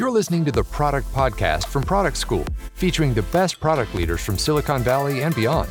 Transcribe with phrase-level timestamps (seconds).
[0.00, 4.38] You're listening to the Product Podcast from Product School, featuring the best product leaders from
[4.38, 5.68] Silicon Valley and beyond.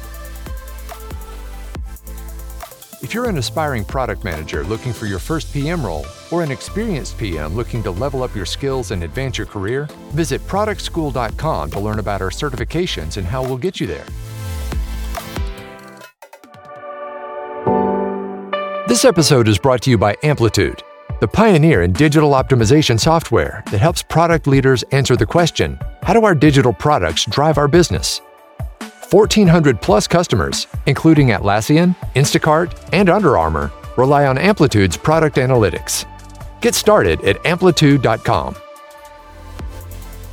[3.01, 7.17] If you're an aspiring product manager looking for your first PM role, or an experienced
[7.17, 11.97] PM looking to level up your skills and advance your career, visit productschool.com to learn
[11.97, 14.05] about our certifications and how we'll get you there.
[18.87, 20.83] This episode is brought to you by Amplitude,
[21.19, 26.23] the pioneer in digital optimization software that helps product leaders answer the question how do
[26.23, 28.21] our digital products drive our business?
[29.11, 36.05] 1,400 plus customers, including Atlassian, Instacart, and Under Armour, rely on Amplitude's product analytics.
[36.61, 38.55] Get started at amplitude.com.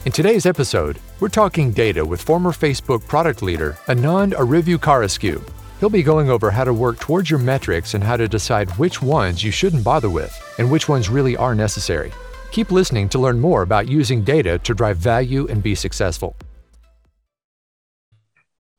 [0.04, 5.55] In today's episode, we're talking data with former Facebook product leader Anand Arivukkarasu.
[5.78, 9.02] He'll be going over how to work towards your metrics and how to decide which
[9.02, 12.12] ones you shouldn't bother with and which ones really are necessary.
[12.50, 16.34] Keep listening to learn more about using data to drive value and be successful.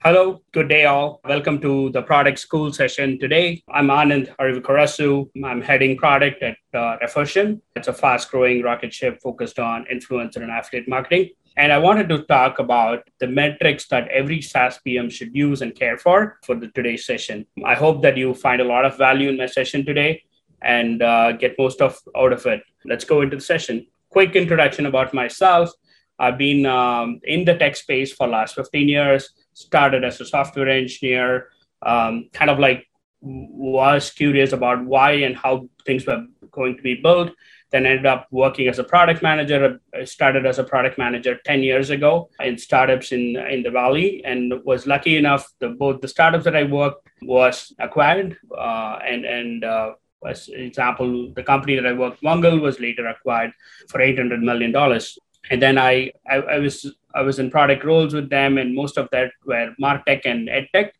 [0.04, 1.20] Hello, good day, all.
[1.26, 3.62] Welcome to the product school session today.
[3.70, 5.30] I'm Anand Arivukkarasu.
[5.44, 7.62] I'm heading product at uh, Refersion.
[7.76, 11.30] It's a fast growing rocket ship focused on influencer and affiliate marketing.
[11.58, 15.74] And I wanted to talk about the metrics that every SaaS PM should use and
[15.74, 17.48] care for for the today's session.
[17.66, 20.24] I hope that you find a lot of value in my session today
[20.62, 22.62] and uh, get most of out of it.
[22.86, 23.88] Let's go into the session.
[24.10, 25.72] Quick introduction about myself.
[26.20, 30.70] I've been um, in the tech space for last 15 years started as a software
[30.70, 31.50] engineer,
[31.82, 32.86] um, kind of like
[33.22, 37.32] was curious about why and how things were going to be built.
[37.72, 39.80] Then ended up working as a product manager.
[39.94, 44.24] I started as a product manager 10 years ago in startups in, in the Valley
[44.24, 49.26] and was lucky enough the both the startups that I worked was acquired uh, and,
[49.26, 49.92] and uh,
[50.26, 53.52] as example, the company that I worked, Vungle, was later acquired
[53.90, 54.76] for $800 million.
[55.50, 58.98] And then I, I, I was I was in product roles with them, and most
[58.98, 60.92] of that were Martech and EdTech.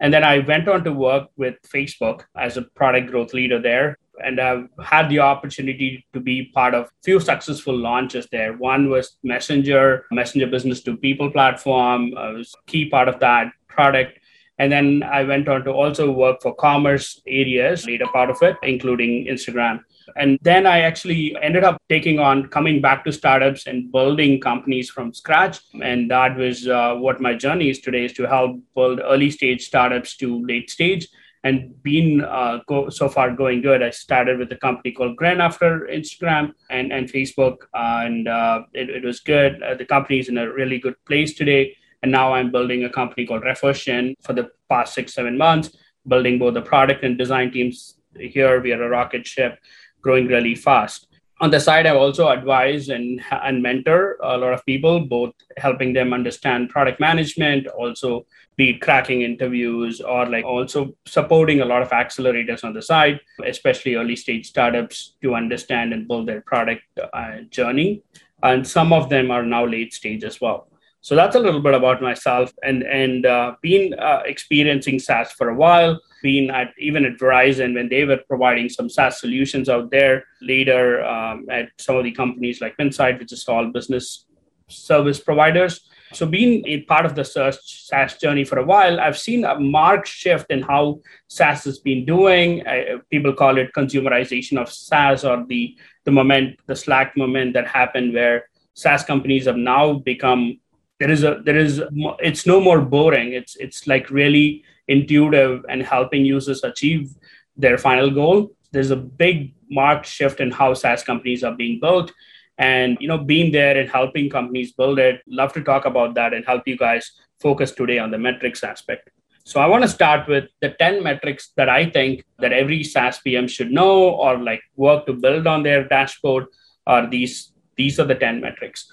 [0.00, 3.98] And then I went on to work with Facebook as a product growth leader there.
[4.22, 8.54] And I've had the opportunity to be part of few successful launches there.
[8.54, 12.16] One was Messenger, Messenger Business to People platform.
[12.16, 14.18] I was a key part of that product.
[14.58, 18.56] And then I went on to also work for commerce areas, later part of it,
[18.62, 19.80] including Instagram.
[20.16, 24.90] And then I actually ended up taking on coming back to startups and building companies
[24.90, 25.60] from scratch.
[25.82, 29.64] And that was uh, what my journey is today is to help build early stage
[29.64, 31.08] startups to late stage
[31.42, 33.82] and been uh, go, so far going good.
[33.82, 38.62] I started with a company called Grand after Instagram and, and Facebook, uh, and uh,
[38.74, 39.62] it, it, was good.
[39.62, 41.76] Uh, the company is in a really good place today.
[42.02, 46.38] And now I'm building a company called Refersion for the past six, seven months, building
[46.38, 48.60] both the product and design teams here.
[48.60, 49.58] We are a rocket ship
[50.02, 51.06] growing really fast.
[51.42, 55.94] On the side, I also advise and, and mentor a lot of people, both helping
[55.94, 61.88] them understand product management, also be cracking interviews, or like also supporting a lot of
[61.90, 66.82] accelerators on the side, especially early stage startups to understand and build their product
[67.14, 68.02] uh, journey.
[68.42, 70.69] And some of them are now late stage as well.
[71.02, 75.48] So that's a little bit about myself and and uh, been uh, experiencing SaaS for
[75.48, 76.00] a while.
[76.22, 80.24] Been at even at Verizon when they were providing some SaaS solutions out there.
[80.42, 84.26] Later um, at some of the companies like Insight, which is all business
[84.68, 85.80] service providers.
[86.12, 90.08] So being a part of the SaaS journey for a while, I've seen a marked
[90.08, 92.66] shift in how SaaS has been doing.
[92.66, 97.66] Uh, people call it consumerization of SaaS or the the moment, the Slack moment that
[97.68, 100.58] happened where SaaS companies have now become
[101.00, 101.82] there is a there is
[102.20, 103.32] it's no more boring.
[103.32, 107.10] It's it's like really intuitive and helping users achieve
[107.56, 108.52] their final goal.
[108.72, 112.12] There's a big marked shift in how saas companies are being built.
[112.58, 116.34] And you know being there and helping companies build it love to talk about that
[116.34, 117.10] and help you guys
[117.40, 119.10] focus today on the metrics aspect.
[119.44, 123.20] So i want to start with the 10 metrics that i think that every saas
[123.20, 126.44] pm should know or like work to build on their dashboard
[126.86, 128.84] are these these are the 10 metrics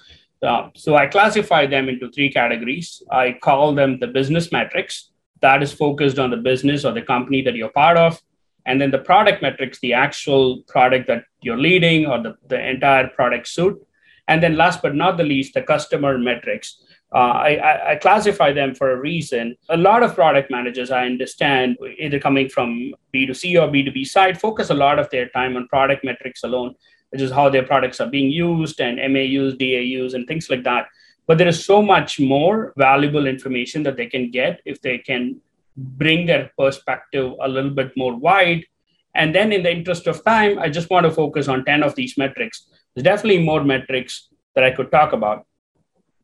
[0.42, 3.02] uh, so I classify them into three categories.
[3.10, 7.42] I call them the business metrics that is focused on the business or the company
[7.42, 8.20] that you're part of.
[8.66, 13.08] And then the product metrics, the actual product that you're leading or the, the entire
[13.08, 13.76] product suite.
[14.26, 16.82] And then last but not the least, the customer metrics.
[17.14, 19.56] Uh, I, I, classify them for a reason.
[19.70, 24.68] A lot of product managers, I understand, either coming from B2C or B2B side, focus
[24.68, 26.74] a lot of their time on product metrics alone
[27.10, 30.86] which is how their products are being used and MAUs, DAUs, and things like that.
[31.26, 35.40] But there is so much more valuable information that they can get if they can
[35.76, 38.64] bring their perspective a little bit more wide.
[39.14, 41.94] And then, in the interest of time, I just want to focus on 10 of
[41.94, 42.68] these metrics.
[42.94, 45.46] There's definitely more metrics that I could talk about.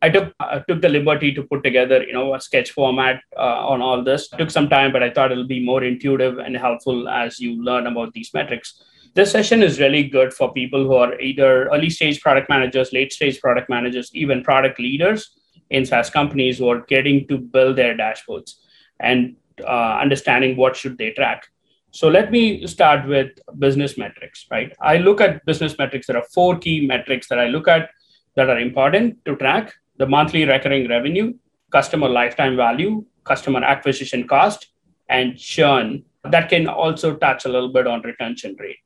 [0.03, 3.69] I took I took the liberty to put together, you know, a sketch format uh,
[3.73, 4.29] on all this.
[4.33, 7.63] It took some time, but I thought it'll be more intuitive and helpful as you
[7.63, 8.83] learn about these metrics.
[9.15, 13.13] This session is really good for people who are either early stage product managers, late
[13.13, 15.37] stage product managers, even product leaders
[15.71, 18.55] in SaaS companies who are getting to build their dashboards
[18.99, 21.47] and uh, understanding what should they track.
[21.93, 23.31] So let me start with
[23.61, 24.75] business metrics, right?
[24.81, 26.09] I look at business metrics.
[26.09, 27.91] There are four key metrics that I look at
[28.35, 31.35] that are important to track the monthly recurring revenue,
[31.71, 34.73] customer lifetime value, customer acquisition cost,
[35.09, 36.05] and churn.
[36.25, 38.79] That can also touch a little bit on retention rate.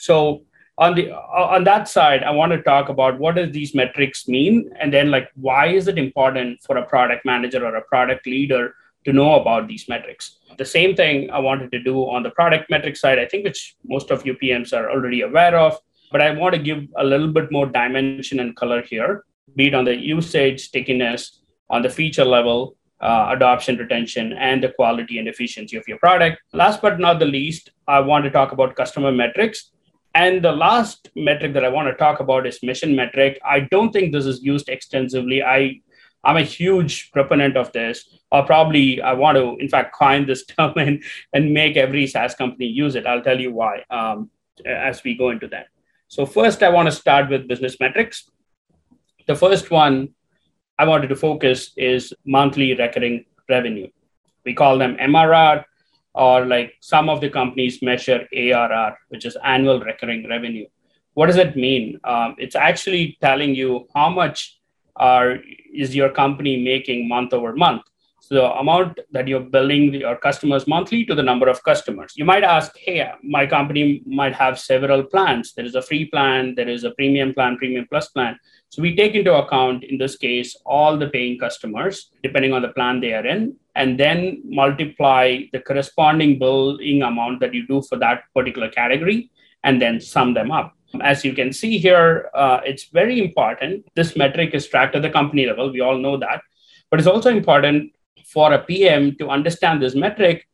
[0.00, 0.42] So
[0.78, 4.70] on the on that side, I want to talk about what does these metrics mean,
[4.80, 8.74] and then like why is it important for a product manager or a product leader
[9.04, 10.38] to know about these metrics.
[10.58, 13.76] The same thing I wanted to do on the product metric side, I think which
[13.84, 15.78] most of you PMs are already aware of,
[16.12, 19.24] but I want to give a little bit more dimension and color here
[19.56, 24.70] be it on the usage, stickiness, on the feature level, uh, adoption, retention, and the
[24.70, 26.40] quality and efficiency of your product.
[26.52, 29.70] Last but not the least, I want to talk about customer metrics.
[30.14, 33.38] And the last metric that I want to talk about is mission metric.
[33.44, 35.42] I don't think this is used extensively.
[35.42, 35.80] I
[36.22, 40.44] I'm a huge proponent of this, or probably I want to, in fact, coin this
[40.58, 41.02] term and,
[41.32, 43.06] and make every SaaS company use it.
[43.06, 44.30] I'll tell you why um,
[44.66, 45.68] as we go into that.
[46.08, 48.28] So, first, I want to start with business metrics.
[49.26, 50.10] The first one
[50.78, 53.88] I wanted to focus is monthly recurring revenue.
[54.44, 55.64] We call them MRR,
[56.14, 60.66] or like some of the companies measure ARR, which is annual recurring revenue.
[61.14, 61.98] What does it mean?
[62.04, 64.60] Um, it's actually telling you how much
[64.96, 65.38] are,
[65.74, 67.82] is your company making month over month
[68.20, 72.12] So the amount that you're billing your customers monthly to the number of customers.
[72.16, 75.54] You might ask, hey, my company might have several plans.
[75.54, 78.38] There is a free plan, there is a premium plan, premium plus plan.
[78.68, 82.68] So we take into account, in this case, all the paying customers, depending on the
[82.68, 87.98] plan they are in, and then multiply the corresponding billing amount that you do for
[87.98, 89.30] that particular category,
[89.64, 90.74] and then sum them up.
[91.00, 93.86] As you can see here, uh, it's very important.
[93.94, 95.72] This metric is tracked at the company level.
[95.72, 96.42] We all know that.
[96.90, 97.92] But it's also important
[98.26, 100.46] for a PM to understand this metric,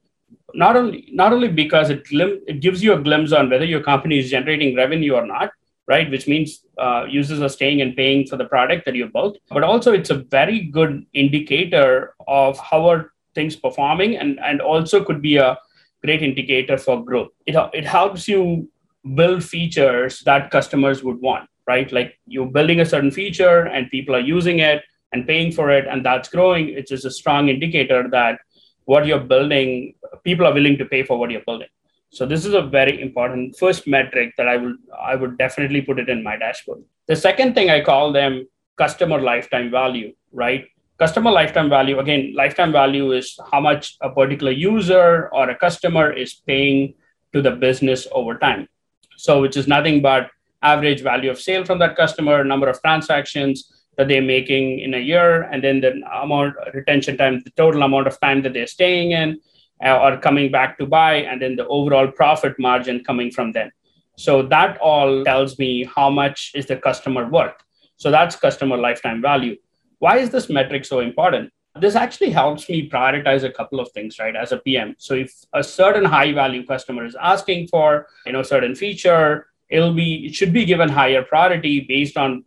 [0.55, 3.83] not only not only because it, glim- it gives you a glimpse on whether your
[3.83, 5.51] company is generating revenue or not,
[5.87, 6.11] right?
[6.11, 9.63] Which means uh, users are staying and paying for the product that you built, but
[9.63, 15.23] also it's a very good indicator of how are things performing, and and also could
[15.23, 15.59] be a
[16.05, 17.31] great indicator for growth.
[17.47, 18.69] It it helps you
[19.15, 21.91] build features that customers would want, right?
[21.93, 24.83] Like you're building a certain feature and people are using it
[25.13, 28.39] and paying for it and that's growing it's just a strong indicator that
[28.85, 29.95] what you're building
[30.25, 31.69] people are willing to pay for what you're building
[32.11, 35.99] so this is a very important first metric that i will i would definitely put
[35.99, 36.83] it in my dashboard.
[37.09, 40.67] The second thing i call them customer lifetime value right?
[40.99, 46.13] Customer lifetime value again lifetime value is how much a particular user or a customer
[46.13, 46.95] is paying
[47.33, 48.69] to the business over time.
[49.17, 50.31] So which is nothing but
[50.63, 54.99] average value of sale from that customer number of transactions that they're making in a
[54.99, 55.93] year, and then the
[56.23, 59.41] amount retention time, the total amount of time that they're staying in
[59.85, 63.71] uh, or coming back to buy, and then the overall profit margin coming from them.
[64.17, 67.55] So that all tells me how much is the customer worth.
[67.97, 69.57] So that's customer lifetime value.
[69.99, 71.53] Why is this metric so important?
[71.79, 74.35] This actually helps me prioritize a couple of things, right?
[74.35, 74.95] As a PM.
[74.99, 79.93] So if a certain high value customer is asking for, you know, certain feature, it'll
[79.93, 82.45] be it should be given higher priority based on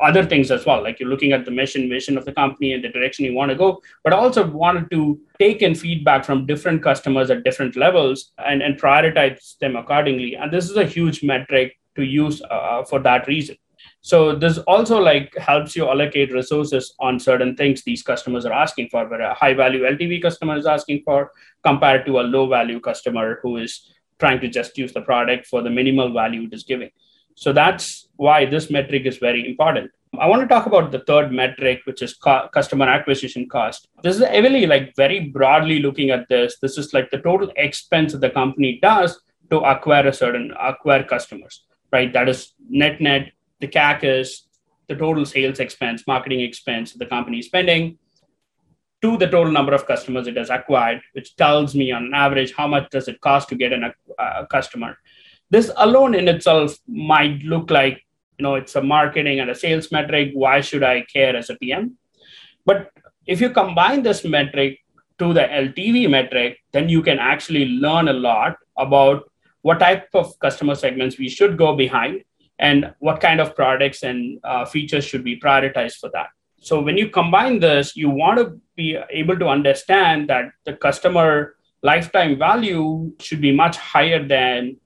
[0.00, 2.82] other things as well like you're looking at the mission vision of the company and
[2.84, 6.82] the direction you want to go but also wanted to take in feedback from different
[6.82, 10.34] customers at different levels and, and prioritize them accordingly.
[10.34, 13.56] And this is a huge metric to use uh, for that reason.
[14.02, 18.88] So this also like helps you allocate resources on certain things these customers are asking
[18.90, 21.32] for where a high value ltv customer is asking for
[21.64, 25.62] compared to a low value customer who is trying to just use the product for
[25.62, 26.90] the minimal value it is giving.
[27.34, 29.90] So that's why this metric is very important.
[30.18, 33.88] I want to talk about the third metric, which is co- customer acquisition cost.
[34.02, 36.58] This is heavily like very broadly looking at this.
[36.60, 41.02] This is like the total expense that the company does to acquire a certain acquire
[41.02, 42.12] customers, right?
[42.12, 43.32] That is net net.
[43.60, 44.42] The CAC is
[44.88, 47.96] the total sales expense, marketing expense the company is spending
[49.00, 52.66] to the total number of customers it has acquired, which tells me on average how
[52.66, 54.98] much does it cost to get an, a customer
[55.50, 58.02] this alone in itself might look like
[58.40, 61.56] you know it's a marketing and a sales metric why should i care as a
[61.56, 61.90] pm
[62.64, 62.90] but
[63.26, 64.78] if you combine this metric
[65.18, 69.30] to the ltv metric then you can actually learn a lot about
[69.62, 72.22] what type of customer segments we should go behind
[72.58, 76.28] and what kind of products and uh, features should be prioritized for that.
[76.60, 81.56] So when you combine this, you want to be able to understand that the customer
[81.82, 84.76] lifetime value should be much higher than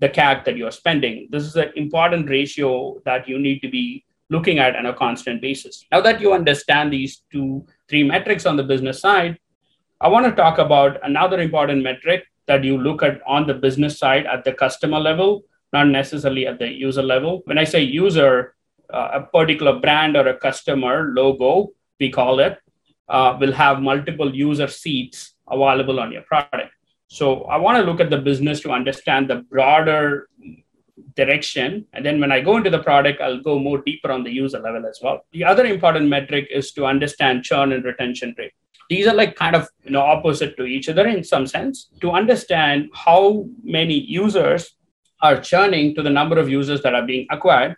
[0.00, 1.28] the CAC that you're spending.
[1.30, 5.40] This is an important ratio that you need to be looking at on a constant
[5.42, 5.84] basis.
[5.92, 9.38] Now that you understand these two, three metrics on the business side,
[10.00, 13.98] I want to talk about another important metric that you look at on the business
[13.98, 15.42] side at the customer level,
[15.72, 17.42] not necessarily at the user level.
[17.44, 18.54] When I say user,
[18.92, 22.58] uh, a particular brand or a customer logo, we call it,
[23.08, 26.72] uh, will have multiple user seats available on your product.
[27.12, 30.28] So I want to look at the business to understand the broader
[31.16, 31.84] direction.
[31.92, 34.60] And then when I go into the product, I'll go more deeper on the user
[34.60, 35.26] level as well.
[35.32, 38.52] The other important metric is to understand churn and retention rate.
[38.88, 41.90] These are like kind of you know opposite to each other in some sense.
[42.00, 44.76] To understand how many users
[45.20, 47.74] are churning to the number of users that are being acquired,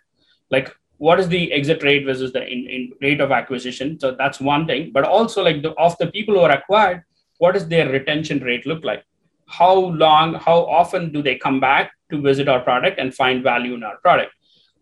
[0.51, 4.39] like what is the exit rate versus the in, in rate of acquisition so that's
[4.39, 7.03] one thing but also like the, of the people who are acquired
[7.39, 9.03] what does their retention rate look like
[9.47, 13.73] how long how often do they come back to visit our product and find value
[13.73, 14.31] in our product?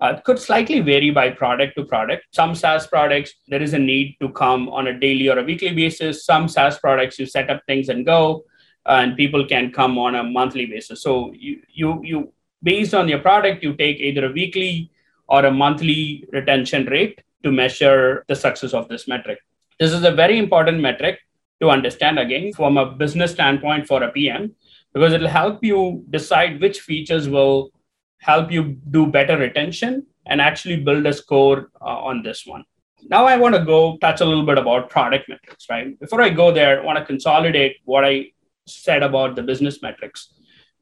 [0.01, 2.24] Uh, it could slightly vary by product to product.
[2.32, 5.74] Some saas products there is a need to come on a daily or a weekly
[5.74, 6.25] basis.
[6.25, 8.44] Some saas products you set up things and go
[8.86, 11.03] and people can come on a monthly basis.
[11.03, 14.91] So you you you based on your product you take either a weekly
[15.27, 19.39] or a monthly retention rate to measure the success of this metric.
[19.80, 21.20] This is a very important metric
[21.62, 24.53] to understand again from a business standpoint for a PM
[24.94, 27.72] because it'll help you decide which features will
[28.20, 32.63] help you do better retention and actually build a score uh, on this one.
[33.10, 36.00] Now I want to go touch a little bit about product metrics, right?
[36.00, 38.32] Before I go there, I want to consolidate what I
[38.68, 40.34] said about the business metrics.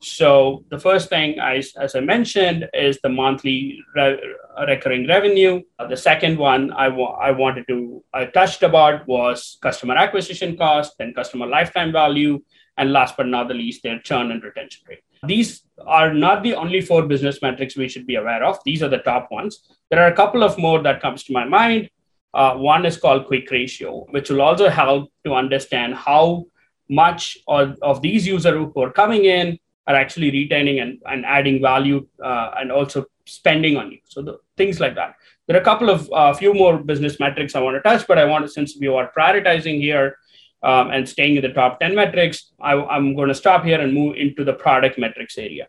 [0.01, 4.20] So the first thing, I, as I mentioned, is the monthly re-
[4.65, 5.62] recurring revenue.
[5.77, 10.56] Uh, the second one I, wa- I wanted to I touched about was customer acquisition
[10.56, 12.41] cost and customer lifetime value,
[12.77, 15.00] and last but not the least, their churn and retention rate.
[15.27, 18.58] These are not the only four business metrics we should be aware of.
[18.63, 19.68] These are the top ones.
[19.91, 21.89] There are a couple of more that comes to my mind.
[22.34, 26.46] Uh, one is called quick ratio, which will also help to understand how
[26.89, 31.62] much of, of these users who are coming in are actually retaining and, and adding
[31.62, 34.00] value uh, and also spending on you.
[34.05, 35.15] So the things like that.
[35.48, 38.05] There are a couple of a uh, few more business metrics I want to touch,
[38.07, 40.17] but I want to, since we are prioritizing here
[40.62, 43.93] um, and staying in the top 10 metrics, I, I'm going to stop here and
[43.93, 45.67] move into the product metrics area.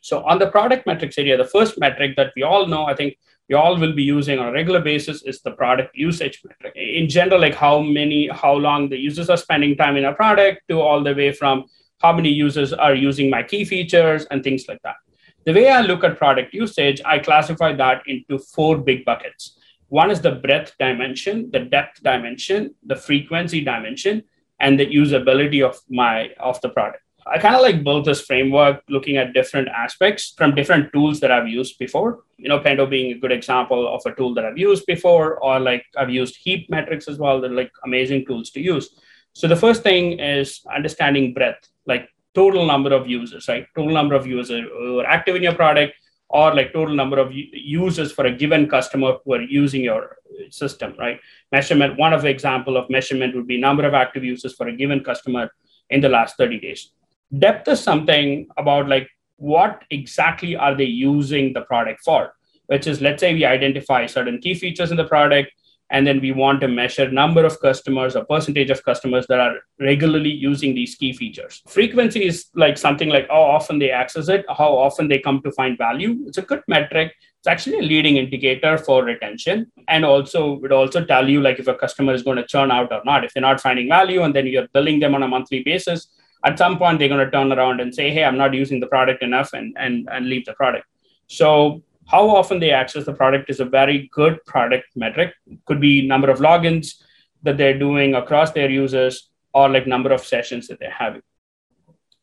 [0.00, 3.18] So on the product metrics area, the first metric that we all know, I think
[3.48, 6.74] we all will be using on a regular basis is the product usage metric.
[6.76, 10.62] In general, like how many, how long the users are spending time in a product
[10.68, 11.66] to all the way from
[12.02, 14.96] how many users are using my key features and things like that.
[15.44, 19.58] The way I look at product usage, I classify that into four big buckets.
[19.88, 24.22] One is the breadth dimension, the depth dimension, the frequency dimension,
[24.60, 27.02] and the usability of my of the product.
[27.26, 31.30] I kind of like built this framework looking at different aspects from different tools that
[31.30, 32.20] I've used before.
[32.36, 35.60] You know, Pendo being a good example of a tool that I've used before, or
[35.60, 37.40] like I've used Heap metrics as well.
[37.40, 38.98] They're like amazing tools to use.
[39.34, 43.66] So the first thing is understanding breadth, like total number of users, right?
[43.76, 45.94] Total number of users who are active in your product,
[46.28, 50.16] or like total number of users for a given customer who are using your
[50.50, 51.20] system, right?
[51.50, 51.98] Measurement.
[51.98, 55.04] One of the example of measurement would be number of active users for a given
[55.04, 55.50] customer
[55.90, 56.90] in the last 30 days.
[57.38, 62.32] Depth is something about like what exactly are they using the product for?
[62.66, 65.52] Which is, let's say we identify certain key features in the product
[65.92, 69.56] and then we want to measure number of customers or percentage of customers that are
[69.78, 71.62] regularly using these key features.
[71.68, 75.52] Frequency is like something like how often they access it how often they come to
[75.52, 76.16] find value.
[76.26, 77.12] It's a good metric.
[77.38, 79.70] It's actually a leading indicator for retention.
[79.88, 82.90] And also would also tell you like if a customer is going to churn out
[82.92, 83.24] or not.
[83.24, 86.08] If they're not finding value and then you're billing them on a monthly basis
[86.44, 88.86] at some point they're going to turn around and say hey i'm not using the
[88.88, 90.86] product enough and and, and leave the product.
[91.28, 95.34] So how often they access the product is a very good product metric.
[95.66, 97.02] Could be number of logins
[97.42, 101.22] that they're doing across their users or like number of sessions that they're having.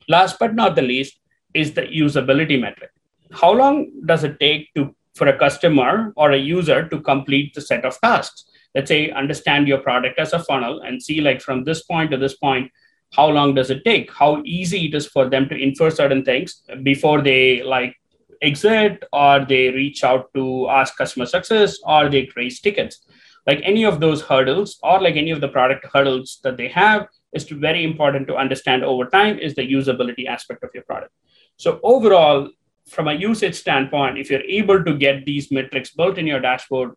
[0.08, 1.20] Last but not the least
[1.54, 2.92] is the usability metric.
[3.32, 7.62] How long does it take to for a customer or a user to complete the
[7.62, 8.46] set of tasks?
[8.74, 12.18] Let's say understand your product as a funnel and see like from this point to
[12.18, 12.72] this point,
[13.14, 14.12] how long does it take?
[14.14, 17.96] How easy it is for them to infer certain things before they like
[18.42, 23.06] exit or they reach out to ask customer success or they raise tickets
[23.48, 27.08] like any of those hurdles or like any of the product hurdles that they have
[27.34, 31.12] is very important to understand over time is the usability aspect of your product
[31.58, 32.50] so overall
[32.90, 36.94] from a usage standpoint, if you're able to get these metrics built in your dashboard,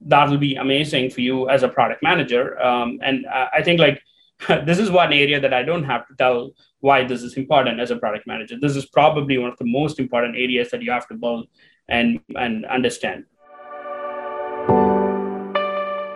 [0.00, 2.60] that'll be amazing for you as a product manager.
[2.60, 4.02] Um, and I think like
[4.64, 6.50] this is one area that I don't have to tell
[6.80, 8.56] why this is important as a product manager.
[8.60, 11.48] This is probably one of the most important areas that you have to build
[11.88, 13.24] and, and understand.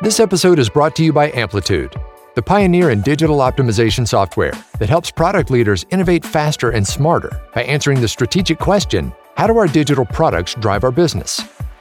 [0.03, 1.95] This episode is brought to you by Amplitude,
[2.35, 7.65] the pioneer in digital optimization software that helps product leaders innovate faster and smarter by
[7.65, 11.41] answering the strategic question how do our digital products drive our business?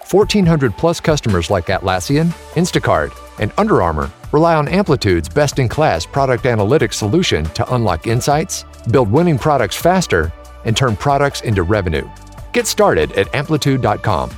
[0.09, 6.05] 1,400 plus customers like Atlassian, Instacart, and Under Armour rely on Amplitude's best in class
[6.05, 10.31] product analytics solution to unlock insights, build winning products faster,
[10.65, 12.07] and turn products into revenue.
[12.53, 14.31] Get started at amplitude.com.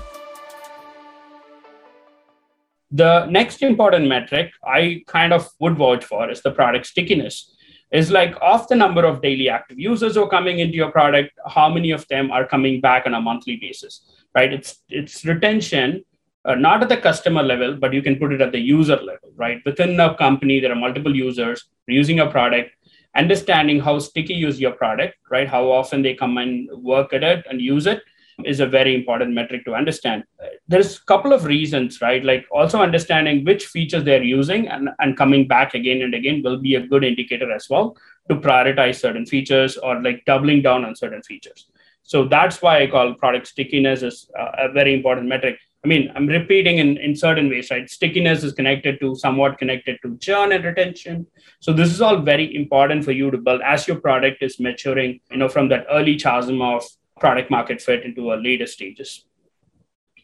[2.91, 7.55] The next important metric I kind of would vouch for is the product stickiness.
[7.91, 11.31] Is like of the number of daily active users who are coming into your product,
[11.46, 14.01] how many of them are coming back on a monthly basis,
[14.34, 14.51] right?
[14.53, 16.05] It's it's retention,
[16.45, 19.31] uh, not at the customer level, but you can put it at the user level,
[19.36, 19.62] right?
[19.65, 22.71] Within a company, there are multiple users using a product,
[23.15, 25.48] understanding how sticky is your product, right?
[25.48, 28.01] How often they come and work at it and use it,
[28.45, 30.24] is a very important metric to understand.
[30.67, 32.24] There's a couple of reasons, right?
[32.24, 36.57] Like also understanding which features they're using and, and coming back again and again will
[36.57, 37.95] be a good indicator as well
[38.29, 41.67] to prioritize certain features or like doubling down on certain features.
[42.03, 45.60] So that's why I call product stickiness is a very important metric.
[45.83, 47.89] I mean, I'm repeating in, in certain ways, right?
[47.89, 51.25] Stickiness is connected to somewhat connected to churn and retention.
[51.59, 55.21] So this is all very important for you to build as your product is maturing,
[55.31, 56.83] you know, from that early chasm of
[57.19, 59.25] product market fit into a later stages.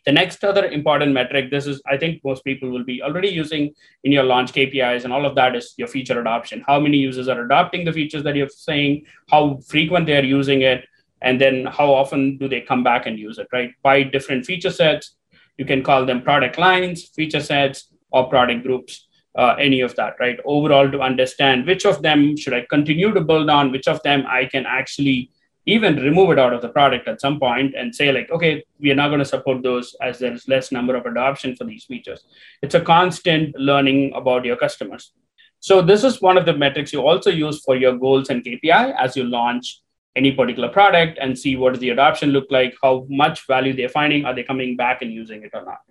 [0.05, 3.73] The next other important metric, this is, I think most people will be already using
[4.03, 6.63] in your launch KPIs and all of that is your feature adoption.
[6.65, 10.61] How many users are adopting the features that you're saying, how frequent they are using
[10.61, 10.85] it,
[11.21, 13.71] and then how often do they come back and use it, right?
[13.81, 15.16] By different feature sets,
[15.57, 20.15] you can call them product lines, feature sets, or product groups, uh, any of that,
[20.19, 20.39] right?
[20.45, 24.25] Overall, to understand which of them should I continue to build on, which of them
[24.27, 25.31] I can actually
[25.67, 28.89] even remove it out of the product at some point and say like okay we
[28.89, 32.25] are not going to support those as there's less number of adoption for these features
[32.61, 35.11] it's a constant learning about your customers
[35.59, 38.95] so this is one of the metrics you also use for your goals and kpi
[38.97, 39.81] as you launch
[40.21, 43.97] any particular product and see what does the adoption look like how much value they're
[43.97, 45.81] finding are they coming back and using it or not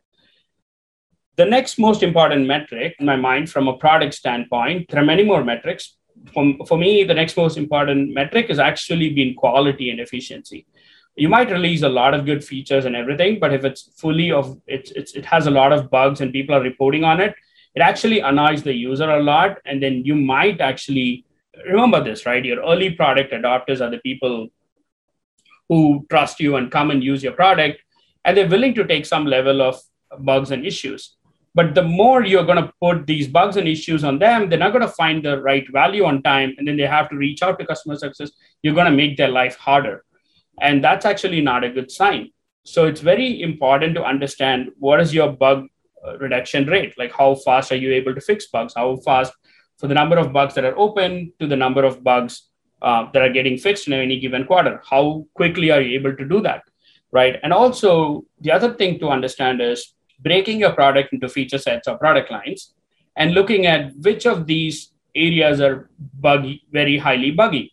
[1.37, 5.25] the next most important metric in my mind from a product standpoint there are many
[5.33, 5.97] more metrics
[6.33, 10.67] for, for me, the next most important metric is actually being quality and efficiency.
[11.17, 14.59] You might release a lot of good features and everything, but if it's fully of
[14.67, 17.35] it's, it's it has a lot of bugs and people are reporting on it,
[17.75, 19.59] it actually annoys the user a lot.
[19.65, 21.25] And then you might actually
[21.64, 22.45] remember this, right?
[22.45, 24.49] Your early product adopters are the people
[25.69, 27.81] who trust you and come and use your product,
[28.25, 29.81] and they're willing to take some level of
[30.21, 31.16] bugs and issues.
[31.55, 34.73] But the more you're going to put these bugs and issues on them, they're not
[34.73, 36.55] going to find the right value on time.
[36.59, 38.31] And then they have to reach out to customer success.
[38.62, 40.05] You're going to make their life harder.
[40.61, 42.31] And that's actually not a good sign.
[42.64, 45.66] So it's very important to understand what is your bug
[46.07, 46.92] uh, reduction rate?
[46.99, 48.75] Like how fast are you able to fix bugs?
[48.77, 49.33] How fast
[49.79, 52.49] for the number of bugs that are open to the number of bugs
[52.83, 54.83] uh, that are getting fixed in any given quarter?
[54.89, 56.62] How quickly are you able to do that?
[57.12, 57.39] Right.
[57.43, 61.99] And also, the other thing to understand is breaking your product into feature sets or
[61.99, 62.75] product lines
[63.17, 65.89] and looking at which of these areas are
[66.21, 67.73] buggy, very highly buggy,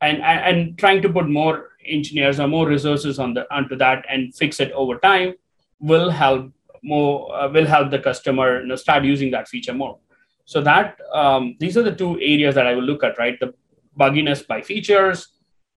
[0.00, 4.04] and, and, and trying to put more engineers or more resources on the onto that
[4.08, 5.34] and fix it over time
[5.80, 9.98] will help more uh, will help the customer you know, start using that feature more.
[10.46, 13.38] So that um, these are the two areas that I will look at, right?
[13.38, 13.52] The
[13.98, 15.28] bugginess by features,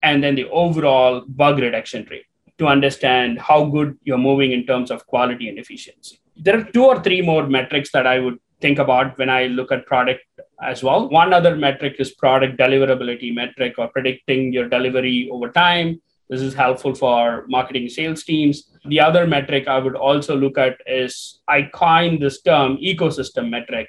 [0.04, 2.26] and then the overall bug reduction rate
[2.58, 6.20] to understand how good you're moving in terms of quality and efficiency.
[6.36, 9.72] There are two or three more metrics that I would think about when I look
[9.72, 10.22] at product
[10.62, 11.10] as well.
[11.10, 16.02] One other metric is product deliverability metric or predicting your delivery over time.
[16.30, 18.72] This is helpful for marketing sales teams.
[18.86, 23.88] The other metric I would also look at is I coined this term ecosystem metric.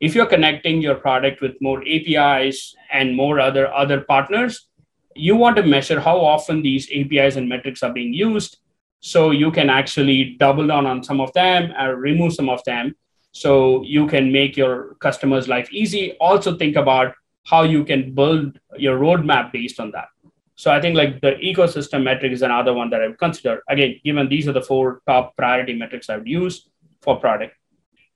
[0.00, 4.68] If you're connecting your product with more APIs and more other other partners,
[5.14, 8.58] you want to measure how often these APIs and metrics are being used.
[9.00, 12.94] So you can actually double down on some of them or remove some of them.
[13.32, 16.12] So you can make your customers' life easy.
[16.20, 20.08] Also, think about how you can build your roadmap based on that.
[20.56, 23.62] So I think like the ecosystem metric is another one that I would consider.
[23.68, 26.68] Again, given these are the four top priority metrics I would use
[27.02, 27.54] for product.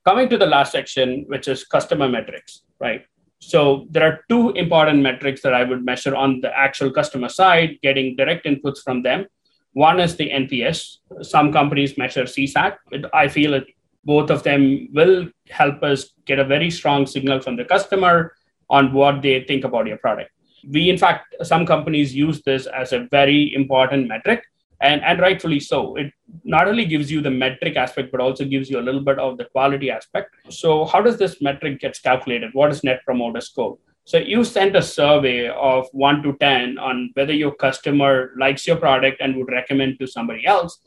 [0.09, 3.05] Coming to the last section, which is customer metrics, right?
[3.41, 7.77] So there are two important metrics that I would measure on the actual customer side,
[7.83, 9.27] getting direct inputs from them.
[9.75, 11.01] One is the NPS.
[11.21, 12.79] Some companies measure CSAT.
[13.13, 13.67] I feel it,
[14.03, 18.33] both of them will help us get a very strong signal from the customer
[18.71, 20.31] on what they think about your product.
[20.67, 24.43] We, in fact, some companies use this as a very important metric,
[24.81, 25.97] and, and rightfully so.
[25.97, 26.13] It
[26.45, 29.37] not only gives you the metric aspect, but also gives you a little bit of
[29.39, 30.35] the quality aspect.
[30.49, 32.51] So, how does this metric get calculated?
[32.53, 33.79] What is Net Promoter Score?
[34.09, 38.77] So you sent a survey of one to 10 on whether your customer likes your
[38.77, 40.81] product and would recommend to somebody else.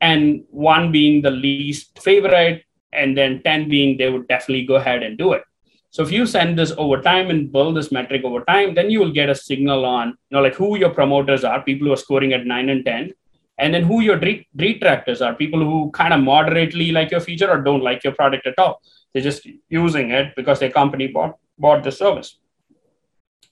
[0.00, 5.04] And one being the least favorite, and then 10 being they would definitely go ahead
[5.04, 5.44] and do it.
[5.90, 8.98] So if you send this over time and build this metric over time, then you
[8.98, 11.96] will get a signal on, you know, like who your promoters are, people who are
[11.96, 13.12] scoring at nine and 10,
[13.58, 14.20] and then who your
[14.56, 18.46] detractors are, people who kind of moderately like your feature or don't like your product
[18.46, 18.82] at all.
[19.12, 22.38] They're just using it because their company bought, bought the service.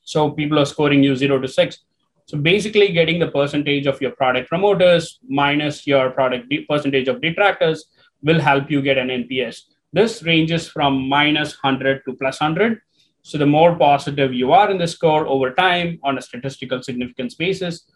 [0.03, 1.79] So people are scoring you zero to six.
[2.27, 7.21] So basically, getting the percentage of your product promoters minus your product de- percentage of
[7.21, 7.87] detractors
[8.23, 9.63] will help you get an NPS.
[9.93, 12.81] This ranges from minus 100 to plus 100.
[13.23, 17.35] So the more positive you are in the score over time on a statistical significance
[17.35, 17.87] basis,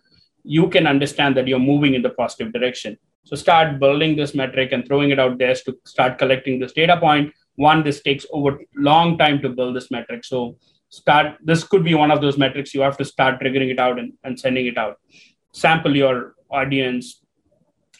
[0.56, 2.96] you can understand that you're moving in the positive direction.
[3.24, 6.96] So start building this metric and throwing it out there to start collecting this data
[6.98, 7.32] point.
[7.56, 10.24] One, this takes over long time to build this metric.
[10.24, 10.56] So
[10.90, 13.98] start this could be one of those metrics you have to start triggering it out
[13.98, 14.96] and, and sending it out
[15.52, 17.22] sample your audience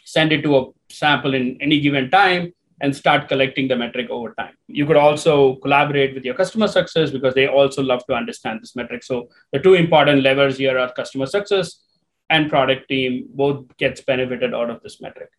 [0.04, 4.32] send it to a sample in any given time and start collecting the metric over
[4.38, 8.58] time you could also collaborate with your customer success because they also love to understand
[8.62, 11.82] this metric so the two important levers here are customer success
[12.30, 15.30] and product team both gets benefited out of this metric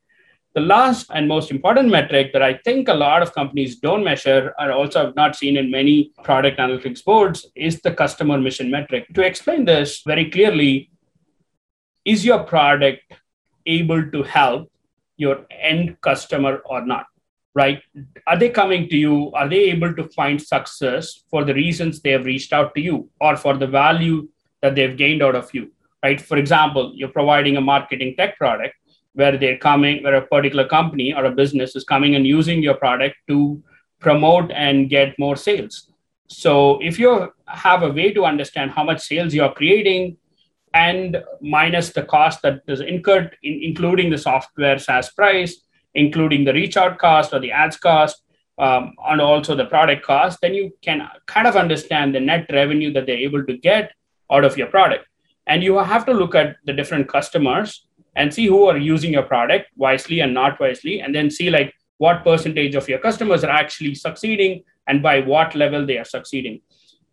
[0.55, 4.53] the last and most important metric that I think a lot of companies don't measure,
[4.57, 9.05] and also I've not seen in many product analytics boards, is the customer mission metric.
[9.13, 10.89] To explain this very clearly,
[12.03, 13.03] is your product
[13.65, 14.71] able to help
[15.17, 17.05] your end customer or not?
[17.53, 17.81] Right?
[18.25, 19.31] Are they coming to you?
[19.33, 23.09] Are they able to find success for the reasons they have reached out to you
[23.19, 24.29] or for the value
[24.61, 25.71] that they've gained out of you?
[26.03, 26.19] Right?
[26.19, 28.75] For example, you're providing a marketing tech product
[29.13, 32.75] where they're coming, where a particular company or a business is coming and using your
[32.75, 33.61] product to
[33.99, 35.91] promote and get more sales.
[36.27, 40.17] So if you have a way to understand how much sales you're creating
[40.73, 45.63] and minus the cost that is incurred, in, including the software SaaS price,
[45.95, 48.21] including the reach out cost or the ads cost,
[48.59, 52.93] um, and also the product cost, then you can kind of understand the net revenue
[52.93, 53.91] that they're able to get
[54.31, 55.08] out of your product.
[55.49, 59.23] And you have to look at the different customers and see who are using your
[59.23, 63.49] product wisely and not wisely and then see like what percentage of your customers are
[63.49, 66.61] actually succeeding and by what level they are succeeding.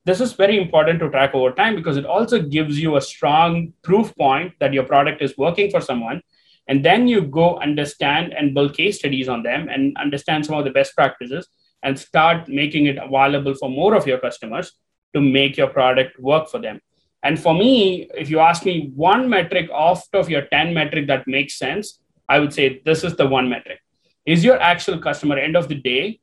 [0.04, 3.72] This is very important to track over time because it also gives you a strong
[3.82, 6.20] proof point that your product is working for someone
[6.68, 10.64] and then you go understand and build case studies on them and understand some of
[10.66, 11.48] the best practices
[11.82, 14.72] and start making it available for more of your customers
[15.14, 16.80] to make your product work for them
[17.26, 21.26] and for me, if you ask me one metric out of your 10 metric that
[21.26, 23.80] makes sense, I would say this is the one metric.
[24.24, 26.20] Is your actual customer end of the day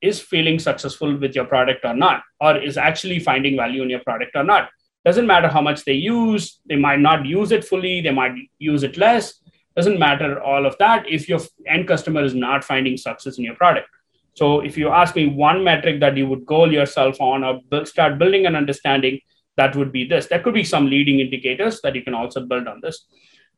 [0.00, 4.00] is feeling successful with your product or not, or is actually finding value in your
[4.00, 4.70] product or not?
[5.04, 8.84] Doesn't matter how much they use, they might not use it fully, they might use
[8.84, 9.34] it less.
[9.76, 13.56] Doesn't matter all of that if your end customer is not finding success in your
[13.56, 13.88] product.
[14.34, 18.18] So if you ask me one metric that you would goal yourself on or start
[18.18, 19.20] building an understanding,
[19.56, 20.26] that would be this.
[20.26, 23.06] There could be some leading indicators that you can also build on this.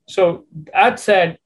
[0.09, 1.39] So, that said,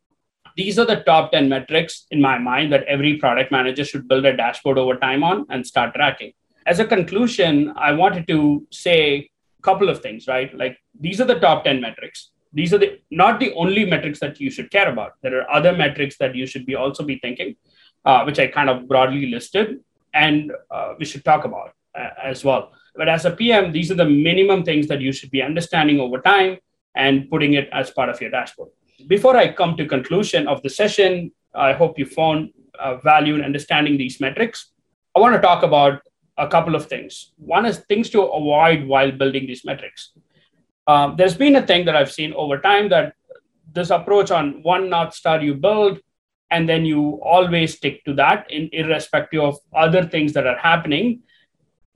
[0.57, 4.25] these are the top 10 metrics in my mind that every product manager should build
[4.25, 6.33] a dashboard over time on and start tracking.
[6.67, 10.53] As a conclusion, I wanted to say a couple of things, right?
[10.57, 12.31] Like these are the top 10 metrics.
[12.53, 15.13] These are the not the only metrics that you should care about.
[15.23, 17.55] There are other metrics that you should be also be thinking,
[18.05, 19.81] uh, which I kind of broadly listed,
[20.13, 22.73] and uh, we should talk about uh, as well.
[22.99, 26.21] But as a PM, these are the minimum things that you should be understanding over
[26.21, 26.59] time
[26.97, 28.71] and putting it as part of your dashboard.
[29.07, 33.45] Before I come to conclusion of the session, I hope you found uh, value in
[33.45, 34.73] understanding these metrics.
[35.15, 36.03] I want to talk about
[36.39, 37.33] a couple of things.
[37.37, 40.11] One is things to avoid while building these metrics.
[40.89, 43.15] Um, there's been a thing that I've seen over time that
[43.73, 46.01] this approach on one North Star you build,
[46.51, 51.23] and then you always stick to that in irrespective of other things that are happening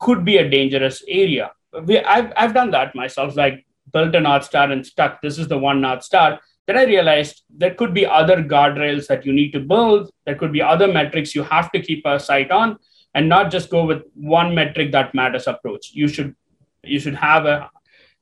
[0.03, 1.53] could be a dangerous area.
[1.87, 5.49] We, I've, I've done that myself, like built a North Star and stuck, this is
[5.49, 6.41] the one North Star.
[6.67, 10.11] Then I realized there could be other guardrails that you need to build.
[10.27, 12.79] There could be other metrics you have to keep a sight on
[13.15, 15.91] and not just go with one metric that matters approach.
[15.93, 16.35] You should
[16.85, 17.71] you should have a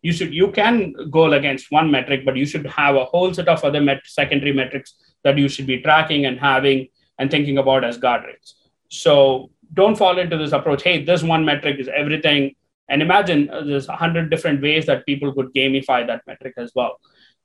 [0.03, 3.49] you should you can goal against one metric but you should have a whole set
[3.49, 6.89] of other met- secondary metrics that you should be tracking and having
[7.19, 8.55] and thinking about as guardrails
[8.89, 12.55] so don't fall into this approach hey this one metric is everything
[12.89, 16.73] and imagine uh, there's a hundred different ways that people could gamify that metric as
[16.75, 16.99] well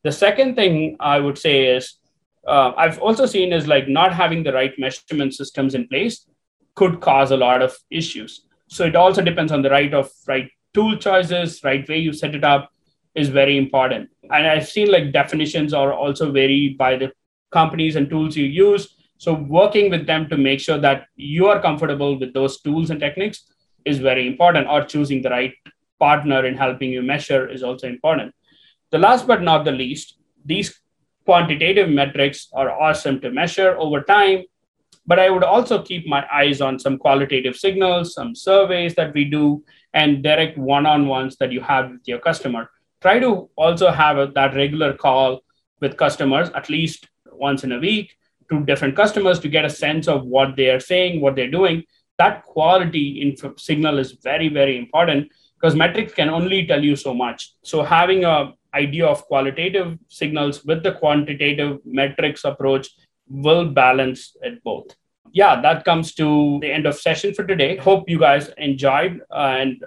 [0.04, 2.00] the second thing i would say is
[2.48, 6.26] uh, i've also seen is like not having the right measurement systems in place
[6.76, 10.50] could cause a lot of issues so it also depends on the right of right
[10.76, 12.70] tool choices, right way you set it up
[13.16, 14.10] is very important.
[14.24, 17.12] And I've seen like definitions are also vary by the
[17.52, 18.95] companies and tools you use.
[19.18, 23.00] So working with them to make sure that you are comfortable with those tools and
[23.00, 23.46] techniques
[23.86, 25.54] is very important, or choosing the right
[26.00, 28.34] partner in helping you measure is also important.
[28.92, 30.80] The last but not the least, these
[31.26, 34.44] quantitative metrics are awesome to measure over time,
[35.08, 39.26] but I would also keep my eyes on some qualitative signals, some surveys that we
[39.26, 42.70] do, and direct one-on-ones that you have with your customer
[43.02, 45.44] try to also have a, that regular call
[45.80, 48.16] with customers at least once in a week
[48.50, 51.84] to different customers to get a sense of what they are saying what they're doing
[52.18, 57.14] that quality in signal is very very important because metrics can only tell you so
[57.14, 62.90] much so having a idea of qualitative signals with the quantitative metrics approach
[63.28, 64.96] will balance it both
[65.36, 67.76] yeah, that comes to the end of session for today.
[67.76, 69.84] Hope you guys enjoyed and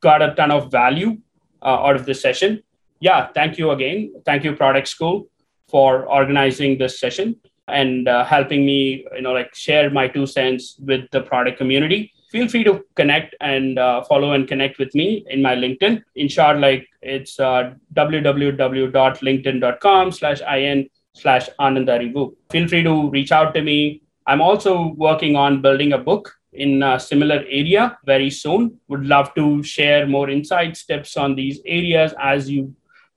[0.00, 1.18] got a ton of value
[1.60, 2.62] uh, out of this session.
[2.98, 4.14] Yeah, thank you again.
[4.24, 5.26] Thank you, Product School,
[5.68, 10.76] for organizing this session and uh, helping me, you know, like share my two cents
[10.80, 12.12] with the product community.
[12.30, 16.02] Feel free to connect and uh, follow and connect with me in my LinkedIn.
[16.16, 21.50] In short, like it's uh, www.linkedin.com slash in slash.
[21.58, 26.82] Feel free to reach out to me I'm also working on building a book in
[26.82, 28.78] a similar area very soon.
[28.88, 32.74] Would love to share more insights, tips on these areas as you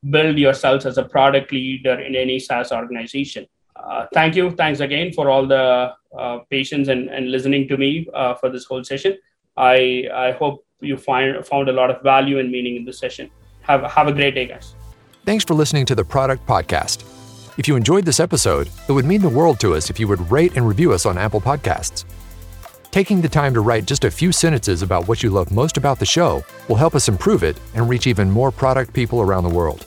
[0.10, 3.46] build yourselves as a product leader in any SaaS organization.
[3.76, 4.52] Uh, thank you.
[4.52, 8.66] Thanks again for all the uh, patience and, and listening to me uh, for this
[8.66, 9.18] whole session.
[9.58, 13.30] I, I hope you find, found a lot of value and meaning in this session.
[13.62, 14.76] Have, have a great day, guys.
[15.26, 17.04] Thanks for listening to the Product Podcast.
[17.58, 20.30] If you enjoyed this episode, it would mean the world to us if you would
[20.30, 22.04] rate and review us on Apple Podcasts.
[22.92, 26.00] Taking the time to write just a few sentences about what you love most about
[26.00, 29.50] the show will help us improve it and reach even more product people around the
[29.50, 29.86] world.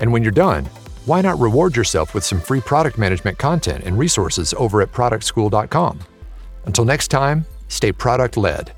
[0.00, 0.68] And when you're done,
[1.08, 6.00] why not reward yourself with some free product management content and resources over at productschool.com?
[6.66, 8.77] Until next time, stay product led.